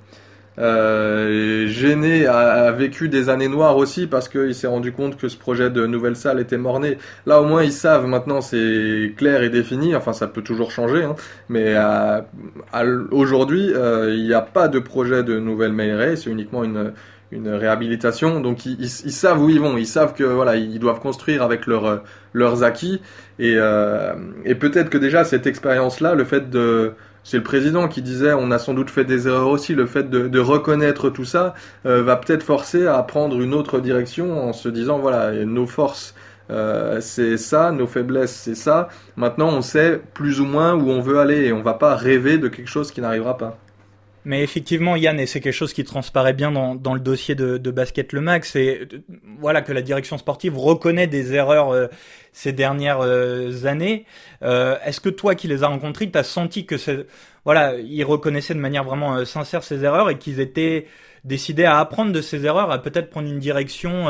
[0.59, 5.29] euh, gêné, a, a vécu des années noires aussi parce qu'il s'est rendu compte que
[5.29, 6.97] ce projet de nouvelle salle était morné.
[7.25, 9.95] Là, au moins, ils savent maintenant, c'est clair et défini.
[9.95, 11.15] Enfin, ça peut toujours changer, hein,
[11.49, 11.75] mais
[13.11, 16.15] aujourd'hui, euh, il n'y a pas de projet de nouvelle mêlée.
[16.15, 16.93] C'est uniquement une
[17.31, 18.39] une réhabilitation.
[18.41, 21.65] Donc ils, ils, savent où ils vont, ils savent que voilà, ils doivent construire avec
[21.65, 23.01] leurs leurs acquis
[23.39, 24.13] et euh,
[24.45, 28.51] et peut-être que déjà cette expérience-là, le fait de c'est le président qui disait on
[28.51, 31.53] a sans doute fait des erreurs aussi, le fait de, reconnaître tout ça
[31.85, 36.15] euh, va peut-être forcer à prendre une autre direction en se disant voilà, nos forces
[36.49, 38.89] euh, c'est ça, nos faiblesses c'est ça.
[39.15, 42.37] Maintenant on sait plus ou moins où on veut aller et on va pas rêver
[42.37, 43.57] de quelque chose qui n'arrivera pas.
[44.23, 47.71] Mais effectivement, Yann, et c'est quelque chose qui transparaît bien dans, dans le dossier de,
[47.71, 48.87] Basket Le Mag, c'est
[49.39, 51.87] voilà que la direction sportive reconnaît des erreurs euh,
[52.33, 54.05] ces dernières euh, années.
[54.43, 56.75] Euh, Est-ce que toi, qui les as rencontrés, t'as senti que
[57.45, 60.87] voilà, ils reconnaissaient de manière vraiment euh, sincère ces erreurs et qu'ils étaient
[61.23, 64.07] décidés à apprendre de ces erreurs, à peut-être prendre une direction,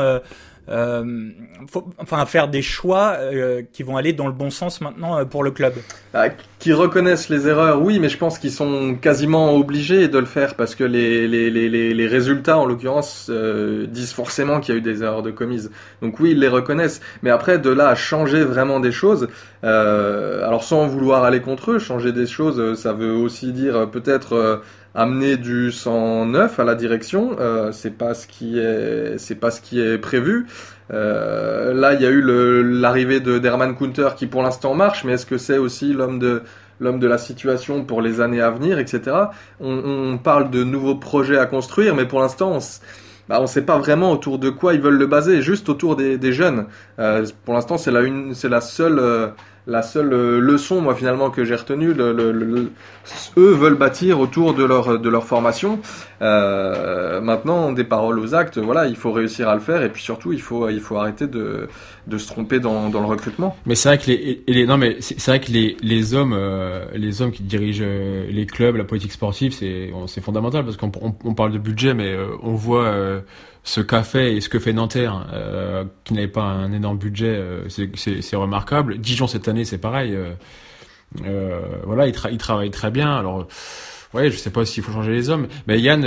[1.70, 5.24] faut- enfin faire des choix euh, qui vont aller dans le bon sens maintenant euh,
[5.24, 5.74] pour le club.
[6.14, 10.26] Ah, qui reconnaissent les erreurs, oui, mais je pense qu'ils sont quasiment obligés de le
[10.26, 14.76] faire parce que les, les, les, les, résultats, en l'occurrence, euh, disent forcément qu'il y
[14.76, 15.70] a eu des erreurs de commises.
[16.00, 17.00] Donc oui, ils les reconnaissent.
[17.22, 19.28] Mais après, de là à changer vraiment des choses,
[19.64, 23.76] euh, alors sans vouloir aller contre eux, changer des choses, euh, ça veut aussi dire
[23.76, 24.56] euh, peut-être euh,
[24.94, 27.36] amener du sang neuf à la direction.
[27.40, 30.46] Euh, c'est pas ce qui est, c'est pas ce qui est prévu.
[30.92, 35.12] Euh, là, il y a eu l'arrivée de d'Herman Kunter qui pour l'instant marche, mais
[35.12, 36.42] est-ce que c'est aussi l'homme de
[36.80, 39.16] l'homme de la situation pour les années à venir, etc.
[39.60, 42.58] On, on parle de nouveaux projets à construire, mais pour l'instant, on,
[43.28, 46.18] bah, on sait pas vraiment autour de quoi ils veulent le baser, juste autour des,
[46.18, 46.66] des jeunes.
[46.98, 49.32] Euh, pour l'instant, c'est la une, c'est la seule.
[49.66, 52.72] La seule euh, leçon, moi, finalement, que j'ai retenue, le,
[53.36, 55.78] eux veulent bâtir autour de leur, de leur formation.
[56.20, 60.02] Euh, maintenant, des paroles aux actes, voilà, il faut réussir à le faire, et puis
[60.02, 61.68] surtout, il faut, il faut arrêter de,
[62.08, 63.56] de se tromper dans, dans le recrutement.
[63.66, 64.10] Mais c'est vrai que
[64.50, 68.46] les, non mais c'est vrai que les les hommes euh, les hommes qui dirigent les
[68.46, 70.92] clubs, la politique sportive, c'est c'est fondamental parce qu'on
[71.24, 72.92] on, parle de budget, mais on voit
[73.64, 77.28] ce qu'a fait et ce que fait Nanterre, euh, qui n'avait pas un énorme budget,
[77.28, 78.98] euh, c'est remarquable.
[78.98, 80.16] Dijon cette année, c'est pareil.
[81.24, 83.14] euh, voilà, il, tra il travaille très bien.
[83.14, 83.46] Alors
[84.14, 86.04] ouais, je sais pas s'il faut changer les hommes, mais Yann,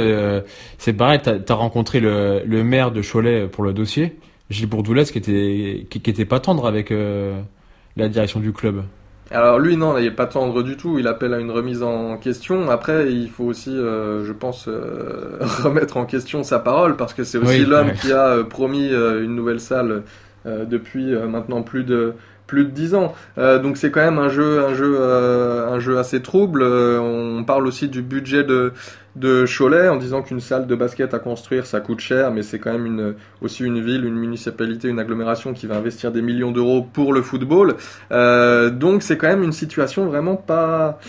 [0.78, 1.20] c'est pareil.
[1.24, 4.20] T'as as rencontré le, maire de Cholet pour le dossier.
[4.50, 8.84] Gilles Bourdoulès qui était pas tendre avec la direction du club.
[9.31, 10.99] Alors lui, non, il n'est pas tendre du tout.
[10.99, 12.69] Il appelle à une remise en question.
[12.69, 17.23] Après, il faut aussi, euh, je pense, euh, remettre en question sa parole parce que
[17.23, 17.93] c'est aussi Oui, l'homme ouais.
[17.93, 20.03] qui a euh, promis une nouvelle salle
[20.45, 22.13] euh, depuis maintenant plus de
[22.47, 23.13] plus de dix ans.
[23.38, 26.61] Euh, donc c'est quand même un jeu, un jeu, euh, un jeu assez trouble.
[26.63, 28.73] Euh, on parle aussi du budget de
[29.15, 32.60] de Cholet en disant qu'une salle de basket à construire ça coûte cher, mais c'est
[32.60, 36.51] quand même une, aussi une ville, une municipalité, une agglomération qui va investir des millions
[36.51, 37.75] d'euros pour le football.
[38.12, 40.99] Euh, donc c'est quand même une situation vraiment pas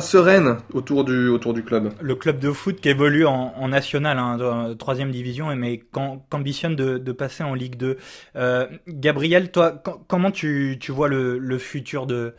[0.00, 1.92] sereine autour du club.
[2.00, 6.98] Le club de foot qui évolue en, national, hein, troisième division, mais qu'am- qu'ambitionne de,
[6.98, 7.96] de passer en Ligue 2.
[8.36, 12.34] Euh, Gabriel, toi, co- comment tu, tu vois le, futur de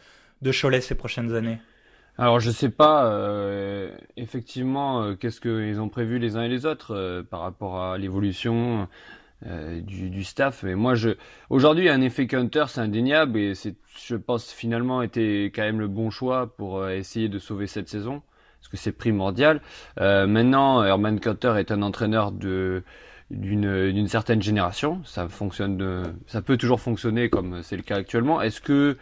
[0.51, 1.59] Cholet ces prochaines années?
[2.17, 6.65] Alors je sais pas euh, effectivement euh, qu'est-ce qu'ils ont prévu les uns et les
[6.65, 8.87] autres euh, par rapport à l'évolution
[9.45, 10.63] euh, du, du staff.
[10.63, 11.09] Mais moi je
[11.49, 13.75] aujourd'hui un effet counter c'est indéniable et c'est
[14.07, 17.89] je pense finalement été quand même le bon choix pour euh, essayer de sauver cette
[17.89, 18.21] saison
[18.61, 19.61] parce que c'est primordial.
[19.99, 22.83] Maintenant Herman Counter est un entraîneur de
[23.29, 25.01] d'une d'une certaine génération.
[25.03, 28.41] Ça fonctionne de, ça peut toujours fonctionner comme c'est le cas actuellement.
[28.41, 28.97] Est-ce que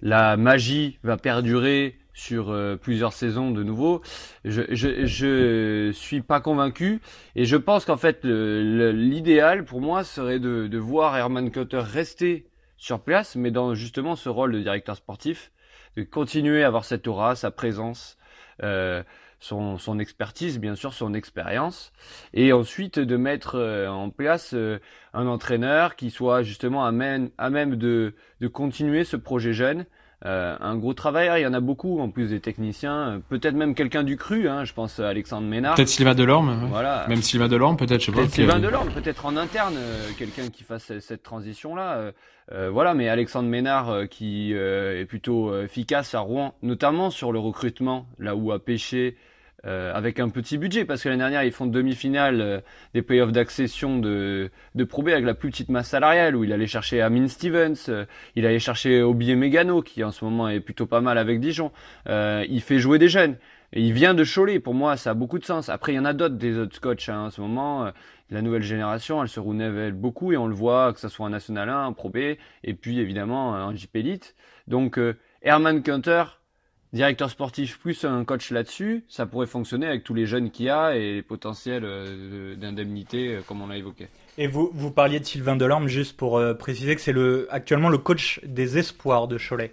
[0.00, 4.02] la magie va perdurer sur euh, plusieurs saisons de nouveau.
[4.44, 7.00] Je, je, je suis pas convaincu
[7.36, 12.46] et je pense qu'en fait l'idéal pour moi serait de, de voir Herman Cotter rester
[12.76, 15.52] sur place, mais dans justement ce rôle de directeur sportif,
[15.96, 18.18] de continuer à avoir cette aura, sa présence,
[18.62, 19.02] euh,
[19.38, 21.92] son, son expertise, bien sûr, son expérience,
[22.34, 24.78] et ensuite de mettre euh, en place euh,
[25.14, 29.84] un entraîneur qui soit justement à même, à même de, de continuer ce projet jeune.
[30.24, 33.54] Euh, un gros travailleur, il y en a beaucoup, en plus des techniciens, euh, peut-être
[33.56, 35.74] même quelqu'un du cru, hein, je pense à Alexandre Ménard.
[35.74, 36.48] Peut-être Sylvain Delorme.
[36.50, 36.68] ouais.
[36.70, 37.06] Voilà.
[37.08, 38.28] Même Sylvain Delorme, peut-être, je sais pas.
[38.28, 42.12] Sylvain Delorme, peut-être en interne, euh, quelqu'un qui fasse ce- cette transition-là.
[42.52, 48.06] euh, voilà, mais Alexandre Ménard qui est plutôt efficace à Rouen, notamment sur le recrutement,
[48.18, 49.16] là où a pêché
[49.66, 52.60] euh, avec un petit budget, parce que l'année dernière ils font demi-finale euh,
[52.94, 56.52] des playoffs d'accession de de Pro B avec la plus petite masse salariale, où il
[56.52, 58.04] allait chercher Amin Stevens, euh,
[58.36, 61.72] il allait chercher Obier Megano, qui en ce moment est plutôt pas mal avec Dijon.
[62.08, 63.36] Euh, il fait jouer des jeunes.
[63.74, 65.70] Et il vient de Cholet, pour moi, ça a beaucoup de sens.
[65.70, 67.86] Après, il y en a d'autres, des autres coachs hein, en ce moment.
[67.86, 67.90] Euh,
[68.30, 71.30] La nouvelle génération, elle se renouvelle beaucoup et on le voit, que ce soit en
[71.30, 72.16] National 1, en Pro B,
[72.64, 74.34] et puis évidemment en JP Elite.
[74.68, 76.40] Donc, euh, Herman Kunter,
[76.92, 80.70] directeur sportif plus un coach là-dessus, ça pourrait fonctionner avec tous les jeunes qu'il y
[80.70, 84.08] a et les potentiels euh, de- d'indemnité, euh, comme on l'a évoqué.
[84.38, 87.88] Et vous, vous parliez de Sylvain Delorme, juste pour euh, préciser que c'est le, actuellement
[87.88, 89.72] le coach des espoirs de Cholet.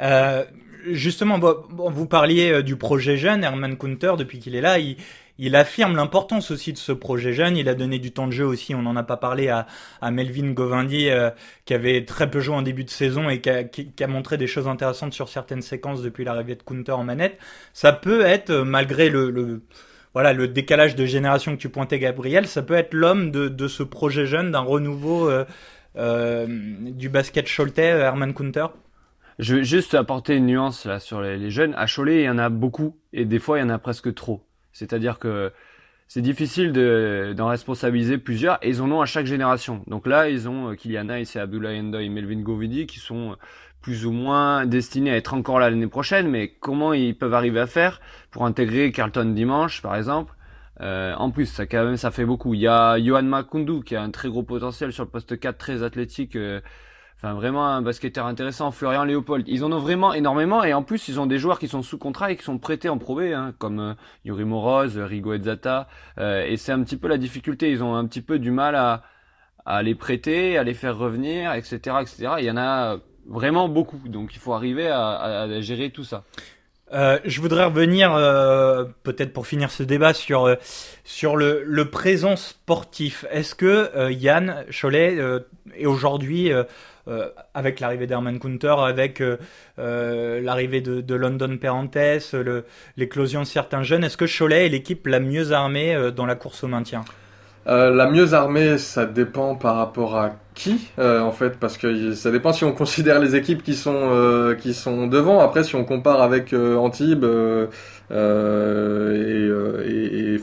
[0.00, 0.44] Euh,
[0.90, 4.96] justement, bon, vous parliez du projet jeune, Herman Kunter, depuis qu'il est là, il,
[5.38, 7.56] il affirme l'importance aussi de ce projet jeune.
[7.56, 9.66] Il a donné du temps de jeu aussi, on n'en a pas parlé, à,
[10.00, 11.30] à Melvin Govindi, euh,
[11.64, 14.36] qui avait très peu joué en début de saison et qui a, qui- a montré
[14.36, 17.38] des choses intéressantes sur certaines séquences depuis l'arrivée de Kunter en manette.
[17.72, 19.62] Ça peut être, euh, malgré le, le
[20.14, 23.68] voilà, le décalage de génération que tu pointais, Gabriel, ça peut être l'homme de, de
[23.68, 25.44] ce projet jeune, d'un renouveau euh,
[25.96, 28.66] euh, du basket Choletais, Herman Kunter.
[29.38, 31.74] Je vais juste apporter une nuance là sur les, les jeunes.
[31.76, 34.12] À Cholet, il y en a beaucoup et des fois, il y en a presque
[34.14, 34.47] trop.
[34.78, 35.52] C'est-à-dire que
[36.08, 39.82] c'est difficile de- d'en responsabiliser plusieurs et ils en ont à chaque génération.
[39.88, 43.32] Donc là, ils ont euh, Kylian Hayes et Abdullah Enda et Melvin Govidi qui sont
[43.32, 43.34] euh,
[43.82, 47.60] plus ou moins destinés à être encore là l'année prochaine, mais comment ils peuvent arriver
[47.60, 50.34] à faire pour intégrer Carlton dimanche, par exemple?
[50.80, 52.54] Euh, en plus, ça quand même, ça fait beaucoup.
[52.54, 55.58] Il y a Johan Makundu qui a un très gros potentiel sur le poste 4,
[55.58, 56.60] très athlétique, euh,
[57.20, 59.44] Enfin, vraiment un basketteur intéressant, Florian Léopold.
[59.48, 61.98] Ils en ont vraiment énormément et en plus, ils ont des joueurs qui sont sous
[61.98, 65.88] contrat et qui sont prêtés en Pro B, hein, comme euh, Yuri Moroz, Rigo Ezzata.
[66.18, 67.72] Euh, et c'est un petit peu la difficulté.
[67.72, 69.02] Ils ont un petit peu du mal à,
[69.66, 72.34] à les prêter, à les faire revenir, etc., etc.
[72.38, 73.98] Il y en a vraiment beaucoup.
[74.08, 76.22] Donc, il faut arriver à, à- à gérer tout ça.
[76.92, 80.54] Euh, je voudrais revenir, euh, peut-être pour finir ce débat, sur, euh,
[81.04, 83.26] sur le, le présent sportif.
[83.30, 85.18] Est-ce que Yann Cholet
[85.76, 86.50] est aujourd'hui,
[87.54, 89.22] avec l'arrivée d'Herman Kunter, avec
[89.76, 91.96] l'arrivée de, London Perrantes,
[92.32, 92.64] le-
[92.96, 96.64] l'éclosion de certains jeunes, est-ce que Cholet est l'équipe la mieux armée dans la course
[96.64, 97.04] au maintien?
[97.66, 102.14] Euh, la mieux armée, ça dépend par rapport à qui, euh, en fait, parce que
[102.14, 105.40] ça dépend si on considère les équipes qui sont euh, qui sont devant.
[105.40, 107.26] Après, si on compare avec Antibes
[108.10, 108.14] et,
[109.84, 110.38] et,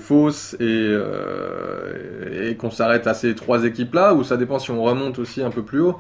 [2.50, 5.50] et qu'on s'arrête à ces trois équipes-là, ou ça dépend si on remonte aussi un
[5.50, 6.00] peu plus haut.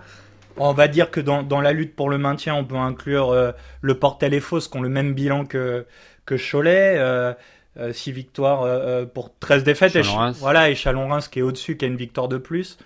[0.57, 3.35] On va dire que dans, la lutte pour le maintien, on peut inclure
[3.81, 5.85] le Portel et Fos qui ont le même bilan que,
[6.25, 6.97] que Cholet.
[7.77, 9.95] Euh, 6 victoires euh, euh, pour 13 défaites.
[9.97, 10.01] Et,
[10.39, 12.77] voilà, et Chalon-Reims qui est au-dessus, qui a une victoire de plus.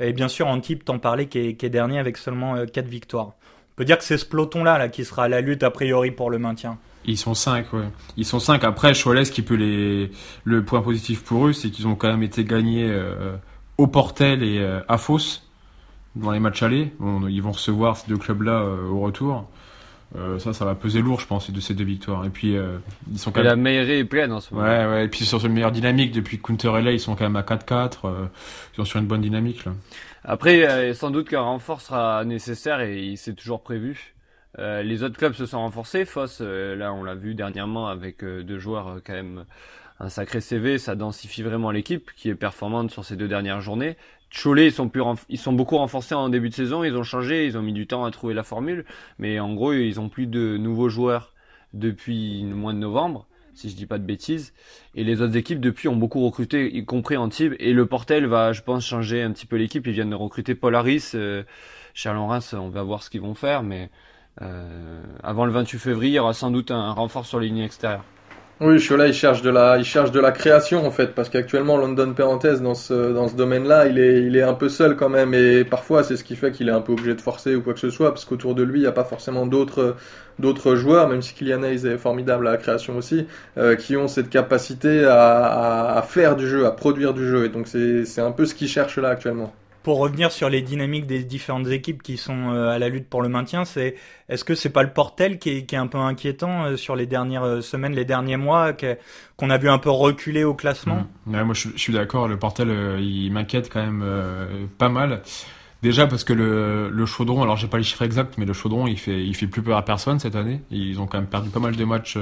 [0.00, 3.28] Et bien sûr, Antibes, t'en parlais, qui est, qui est dernier avec seulement 4 victoires.
[3.72, 6.10] On peut dire que c'est ce peloton-là là, qui sera à la lutte a priori
[6.10, 6.78] pour le maintien.
[7.04, 7.88] Ils sont cinq, ouais.
[8.16, 8.64] Ils sont cinq.
[8.64, 10.10] Après, Cholet, ce qui peut les,
[10.44, 13.36] le point positif pour eux, c'est qu'ils ont quand même été gagnés euh,
[13.78, 15.42] au Portel et euh, à Fos
[16.14, 16.92] dans les matchs allés.
[17.00, 19.48] Bon, ils vont recevoir ces deux clubs-là euh, au retour.
[20.16, 22.24] Euh, ça, ça va peser lourd, je pense, de ces deux victoires.
[22.26, 22.78] Et puis, euh,
[23.10, 23.50] ils sont quand Et même.
[23.50, 24.66] la meilleure est pleine en ce moment.
[24.66, 25.04] Ouais, ouais.
[25.06, 28.06] Et puis, sur une meilleure dynamique depuis Counter LA, ils sont quand même à 4-4.
[28.06, 28.26] euh,
[28.72, 29.72] ils sont sur une bonne dynamique, là.
[30.24, 34.14] Après, euh, sans doute qu'un renfort sera nécessaire et il s'est toujours prévu.
[34.58, 36.04] Euh, les autres clubs se sont renforcés.
[36.04, 39.44] Foss, là, on l'a vu dernièrement avec deux joueurs quand même
[39.98, 40.78] un sacré CV.
[40.78, 43.96] Ça densifie vraiment l'équipe qui est performante sur ces deux dernières journées.
[44.32, 44.68] Cholet,
[45.28, 46.84] ils sont beaucoup renforcés en début de saison.
[46.84, 48.84] Ils ont changé, ils ont mis du temps à trouver la formule,
[49.18, 51.34] mais en gros, ils ont plus de nouveaux joueurs
[51.74, 54.54] depuis le mois de novembre, si je dis pas de bêtises.
[54.94, 57.54] Et les autres équipes depuis ont beaucoup recruté, y compris Antibes.
[57.58, 59.86] Et le Portel va, je pense, changer un petit peu l'équipe.
[59.86, 61.42] Ils viennent de recruter Paul Harris, euh,
[61.92, 62.54] Charles-Reims.
[62.58, 63.90] On va voir ce qu'ils vont faire, mais
[64.40, 67.58] euh, avant le 28 février, il y aura sans doute un renfort sur les lignes
[67.58, 68.04] extérieures.
[68.60, 71.76] Oui, Chola, il cherche de la, il cherche de la création en fait, parce qu'actuellement
[71.76, 75.64] London Parenthèse dans ce, domaine-là, il est, il est un peu seul quand même, et
[75.64, 77.80] parfois c'est ce qui fait qu'il est un peu obligé de forcer ou quoi que
[77.80, 79.96] ce soit, parce qu'autour de lui, il n'y a pas forcément d'autres,
[80.76, 83.26] joueurs, même si Kylian Hayes est formidable à la création aussi,
[83.58, 87.48] euh, qui ont cette capacité à, à, faire du jeu, à produire du jeu, et
[87.48, 89.52] donc c'est un peu ce qu'il cherche là actuellement.
[89.82, 93.20] Pour revenir sur les dynamiques des différentes équipes qui sont euh, à la lutte pour
[93.20, 93.96] le maintien, c'est
[94.28, 96.94] est-ce que c'est pas le Portel qui est, qui est un peu inquiétant euh, sur
[96.94, 98.72] les dernières euh, semaines, les derniers mois,
[99.36, 101.06] qu'on a vu un peu reculer au classement?
[101.26, 101.34] Mm.
[101.34, 102.28] Ouais, moi, je, suis d'accord.
[102.28, 104.04] Le Portel, il m'inquiète quand même
[104.78, 105.22] pas mal.
[105.82, 108.98] Déjà parce que le, Chaudron, alors j'ai pas les chiffres exacts, mais le Chaudron, il
[108.98, 110.60] fait, il fait plus peur à personne cette année.
[110.70, 112.16] Ils ont quand même perdu pas mal de matchs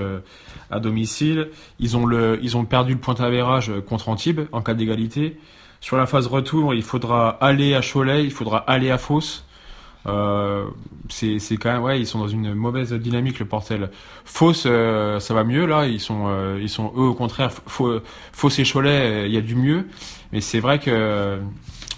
[0.70, 1.48] à domicile.
[1.78, 5.36] Ils ont le, ils ont perdu le point d'avérage contre Antibes en cas d'égalité.
[5.80, 9.44] Sur la phase retour, il faudra aller à Cholet, il faudra aller à Fos.
[10.06, 10.64] Euh,
[11.10, 13.90] c'est quand même ouais ils sont dans une mauvaise dynamique le Portel.
[14.24, 15.86] Fos euh, ça va mieux là.
[15.86, 18.00] Ils sont euh, ils sont eux au contraire Fos
[18.58, 19.88] et Cholet euh, il y a du mieux.
[20.32, 21.38] Mais c'est vrai que euh,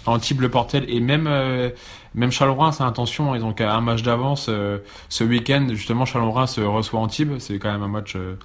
[0.05, 1.69] Antibes le Portel et même euh,
[2.13, 5.67] même Charleroi c'est attention ils ont qu'un match d'avance euh, ce week-end.
[5.71, 8.35] Justement se reçoit Antibes c'est quand même un match euh,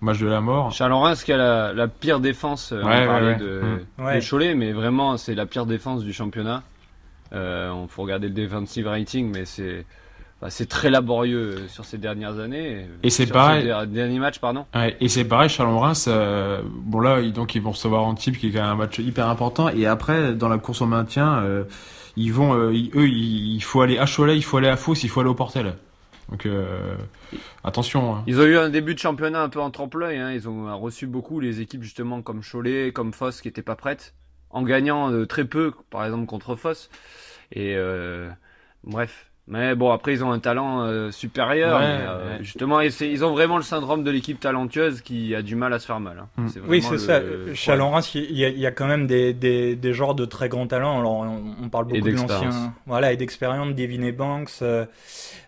[0.00, 0.70] match de la mort.
[0.72, 3.42] Charles-Reims qui a la, la pire défense, euh, Ouais, on parlait ouais,
[3.98, 4.14] ouais.
[4.14, 6.62] de, de Cholet, mais vraiment c'est la pire défense du championnat.
[7.32, 9.84] Euh, on faut regarder le defensive rating, mais c'est
[10.40, 12.86] bah, c'est très laborieux euh, sur ces dernières années.
[13.02, 13.62] Et c'est pareil.
[13.62, 14.66] ces der- derniers matchs, pardon.
[14.74, 18.48] Ouais, et c'est pareil, Chalon-Reims, euh, bon là, ils- donc ils vont recevoir Antibes qui
[18.48, 19.68] est quand même un match hyper important.
[19.68, 21.64] Et après, dans la course au maintien, euh,
[22.16, 24.94] ils vont, euh, ils- eux, il faut aller à Cholet, il faut aller à Fos,
[24.94, 25.74] il faut aller au Portel.
[26.28, 26.96] Donc euh,
[27.64, 28.14] attention.
[28.16, 28.24] hein.
[28.26, 30.18] Ils ont eu un début de championnat un peu en trompe-l'œil.
[30.18, 30.32] Hein.
[30.32, 34.14] Ils ont reçu beaucoup les équipes justement comme Cholet, comme Foss qui étaient pas prêtes,
[34.50, 36.90] en gagnant euh, très peu, par exemple contre Foss.
[37.52, 38.28] Et euh,
[38.84, 39.27] bref.
[39.50, 41.78] Mais bon, après ils ont un talent euh, supérieur.
[41.80, 42.44] Ouais, mais, euh, ouais.
[42.44, 45.78] Justement, et ils ont vraiment le syndrome de l'équipe talentueuse qui a du mal à
[45.78, 46.18] se faire mal.
[46.20, 46.26] hein.
[46.36, 46.48] Mm.
[46.68, 47.20] Oui, c'est ça.
[47.20, 47.54] le.
[47.54, 50.48] Chalon-Reims, il y, a- il y a quand même des, des, des genres de très
[50.50, 50.98] grands talents.
[51.00, 52.50] Alors, on, on parle beaucoup de l'ancien,
[52.86, 54.84] voilà, et d'expérience, Devin Banks, euh,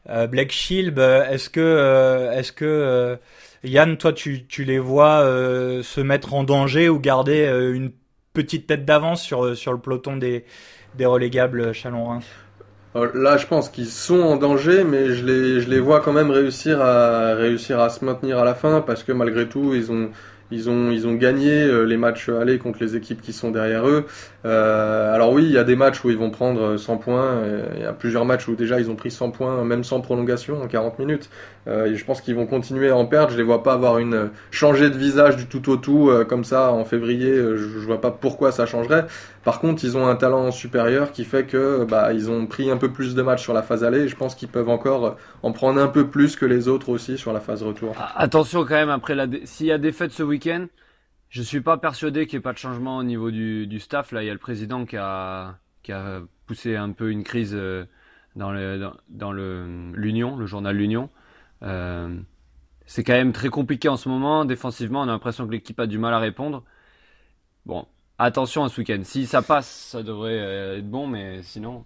[0.09, 0.99] euh, Blake Shield.
[0.99, 3.17] Est-ce que, euh, est-ce que euh,
[3.65, 7.91] Yann, toi, tu, tu les vois euh, se mettre en danger ou garder une
[8.33, 10.45] petite tête d'avance sur sur le peloton des
[10.95, 12.25] des relégables Chalon-Reims
[12.95, 16.31] Là, je pense qu'ils sont en danger, mais je les, je les vois quand même
[16.33, 20.11] réussir à, réussir à se maintenir à la fin parce que malgré tout, ils ont,
[20.51, 24.07] ils ont, gagné euh, les matchs allés contre les équipes qui sont derrière eux.
[24.45, 27.27] Euh, alors oui, il y a des matchs où ils vont prendre 100 points.
[27.27, 30.01] euh, Il y a plusieurs matchs où déjà ils ont pris 100 points, même sans
[30.01, 31.31] prolongation, en 40 minutes.
[31.67, 33.33] Euh, je pense qu'ils vont continuer à en perdre.
[33.33, 36.45] Je les vois pas avoir une changer de visage du tout au tout euh, comme
[36.45, 37.31] ça en février.
[37.31, 39.07] euh, Je, je vois pas pourquoi ça changerait.
[39.45, 42.77] Par contre, ils ont un talent supérieur qui fait que bah ils ont pris un
[42.77, 44.01] peu plus de matchs sur la phase allée.
[44.01, 47.19] Et je pense qu'ils peuvent encore en prendre un peu plus que les autres aussi
[47.19, 47.95] sur la phase retour.
[47.99, 50.67] Ah, Attention quand même, après s'il y a défaite ce week-end,
[51.31, 54.13] je suis pas persuadé qu'il n'y ait pas de changement au niveau du, staff.
[54.13, 55.59] Là, il y a le président qui a,
[56.47, 57.85] poussé un peu une crise euh,
[58.35, 61.09] dans le, dans, dans le, l'Union, le journal L'Union.
[61.63, 62.17] Euh,
[62.87, 64.45] c'est quand même très compliqué en ce moment.
[64.45, 66.65] Défensivement, on a l'impression que l'équipe a du mal à répondre.
[67.67, 67.87] Bon,
[68.19, 69.01] attention à ce week-end.
[69.05, 71.85] Si ça passe, ça devrait euh, être bon, mais sinon,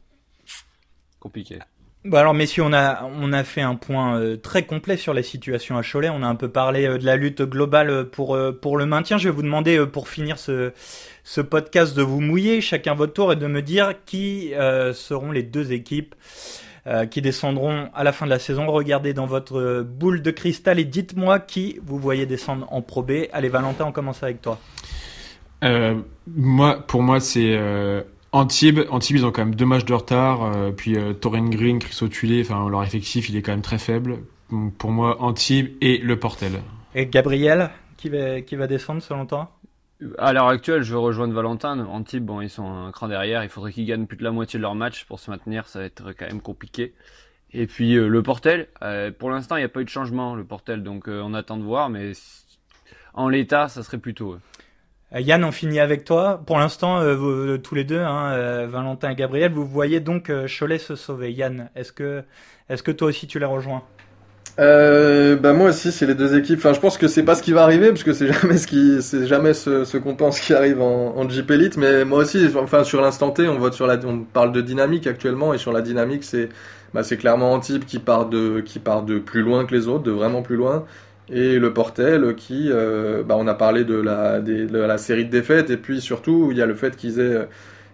[1.20, 1.59] compliqué.
[2.05, 5.22] Bah alors messieurs, on a on a fait un point euh, très complet sur la
[5.22, 6.11] situation à Cholet.
[6.11, 9.16] On a un peu parlé de la lutte globale pour pour le maintien.
[9.16, 10.72] Je vais vous demander pour finir ce
[11.22, 14.53] ce podcast de vous mouiller chacun votre tour et de me dire qui
[14.93, 16.14] seront les deux équipes
[16.87, 18.66] euh, qui descendront à la fin de la saison.
[18.66, 23.03] Regardez dans votre euh, boule de cristal et dites-moi qui vous voyez descendre en Pro
[23.03, 23.12] B.
[23.32, 24.59] Allez Valentin, on commence avec toi.
[25.62, 25.95] Euh,
[26.26, 30.53] moi, pour moi, c'est euh, Antibes, Antibes, ils ont quand même deux matchs de retard.
[30.76, 34.18] puis Torin Green, Chris Otulé, enfin leur effectif, il est quand même très faible.
[34.76, 36.61] pour moi, Antibes et le Portel.
[36.95, 39.54] Et Gabriel, qui va, qui va descendre selon toi?
[40.19, 41.79] À l'heure actuelle, je veux rejoindre Valentin.
[41.79, 43.43] Antibes, bon, ils sont un cran derrière.
[43.43, 45.67] Il faudrait qu'ils gagnent plus de la moitié de leur match pour se maintenir.
[45.67, 46.95] Ça va être quand même compliqué.
[47.53, 50.35] Et puis euh, le Portel, euh, pour l'instant, il n'y a pas eu de changement,
[50.35, 50.83] le Portel.
[50.83, 52.13] Donc euh, on attend de voir, mais
[53.15, 54.37] en l'état, ça serait plutôt.
[55.13, 56.43] Yann, on finit avec toi.
[56.45, 57.01] Pour l'instant,
[57.63, 61.33] tous les deux, hein, Valentin et Gabriel, vous voyez donc Cholet se sauver.
[61.33, 62.25] Yann, est-ce que,
[62.69, 63.85] est-ce que toi aussi tu les rejoins
[64.61, 66.59] euh, bah moi aussi c'est les deux équipes.
[66.59, 68.67] Enfin je pense que c'est pas ce qui va arriver parce que c'est jamais ce
[68.67, 71.77] qui c'est jamais ce, qu'on pense qui arrive en, en Elite.
[71.77, 75.07] Mais moi aussi enfin sur l'instant T on vote sur la on parle de dynamique
[75.07, 76.51] actuellement et sur la dynamique c'est
[76.93, 80.05] bah, c'est clairement Antibes qui part de qui part de plus loin que les autres,
[80.05, 80.85] de vraiment plus loin.
[81.31, 85.31] Et le Portel qui euh, bah on a parlé de la de la série de
[85.31, 87.49] défaites et puis surtout il y a le fait qu'ils aient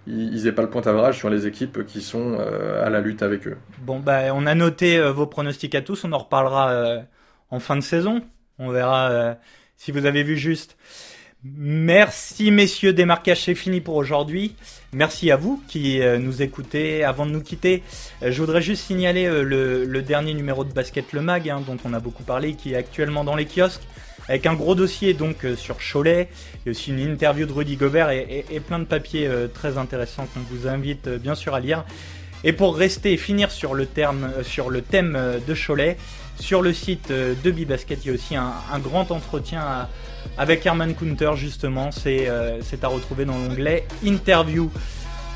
[0.06, 3.22] ils n'aient pas le point d'average sur les équipes qui sont euh, à la lutte
[3.22, 3.56] avec eux.
[3.80, 6.04] Bon, bah, on a noté euh, vos pronostics à tous.
[6.04, 7.00] On en reparlera euh,
[7.50, 8.22] en fin de saison.
[8.58, 9.36] On verra
[9.78, 10.76] si vous avez vu juste.
[11.42, 14.54] Merci messieurs, démarquage c'est fini pour aujourd'hui.
[14.92, 17.02] Merci à vous qui nous écoutez.
[17.02, 17.82] Avant de nous quitter,
[18.20, 22.00] je voudrais juste signaler le, dernier numéro de Basket Le Mag, hein, dont on a
[22.00, 23.86] beaucoup parlé, qui est actuellement dans les kiosques
[24.30, 26.28] avec un gros dossier donc euh, sur Cholet,
[26.64, 30.40] et aussi une interview de Rudy Gobert et, plein de papiers euh, très intéressants qu'on
[30.54, 31.84] vous invite euh, bien sûr à lire.
[32.44, 35.98] Et pour rester et finir sur le, terme, sur le thème de Cholet,
[36.38, 39.88] sur le site de Bibasket, il y a aussi un, grand entretien
[40.38, 44.70] avec Herman Kunter justement, c'est à retrouver dans l'onglet Interview.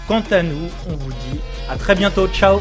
[0.09, 2.61] Quant à nous, on vous dit à très bientôt, ciao